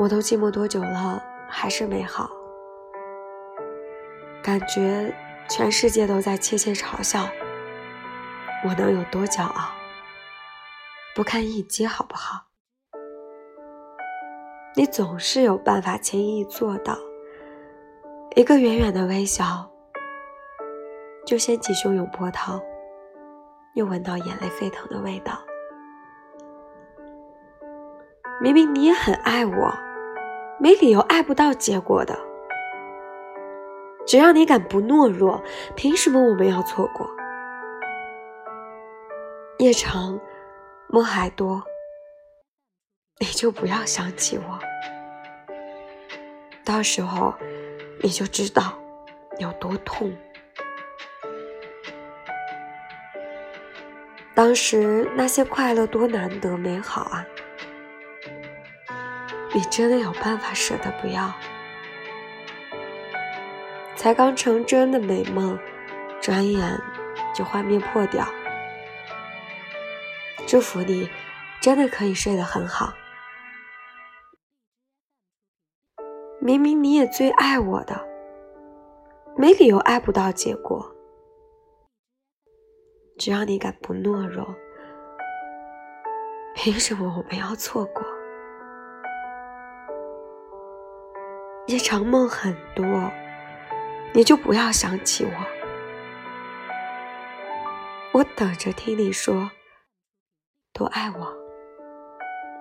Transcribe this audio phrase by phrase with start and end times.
[0.00, 2.30] 我都寂寞多久了，还是美好。
[4.42, 5.14] 感觉
[5.46, 7.28] 全世界都在窃窃嘲笑，
[8.64, 9.70] 我能有多骄傲？
[11.14, 12.46] 不堪一击，好不好？
[14.74, 16.96] 你总是有办法轻易做到，
[18.36, 19.70] 一个远远的微笑，
[21.26, 22.58] 就掀起汹涌波涛，
[23.74, 25.38] 又闻到眼泪沸腾的味道。
[28.40, 29.70] 明明你也很爱我，
[30.60, 32.18] 没理由爱不到结果的。
[34.06, 35.42] 只要你敢不懦弱，
[35.74, 37.08] 凭什么我们要错过？
[39.58, 40.20] 夜长，
[40.88, 41.62] 梦还多，
[43.18, 44.58] 你就不要想起我，
[46.64, 47.34] 到时候
[48.02, 48.78] 你就知道
[49.38, 50.12] 有多痛。
[54.34, 57.24] 当时那些快乐多难得美好啊！
[59.52, 61.32] 你真的有办法舍得不要？
[63.96, 65.58] 才刚成真的美梦，
[66.22, 66.80] 转眼
[67.34, 68.26] 就幻灭破掉。
[70.46, 71.08] 祝福你，
[71.60, 72.94] 真的可以睡得很好。
[76.40, 78.08] 明明你也最爱我的，
[79.36, 80.90] 没理由爱不到结果。
[83.18, 84.54] 只要你敢不懦弱，
[86.54, 88.02] 凭什么我们要错过？
[91.70, 92.84] 夜长梦很多。
[94.12, 95.30] 你就不要想起我，
[98.10, 99.48] 我等着听你说
[100.72, 101.32] 多爱我。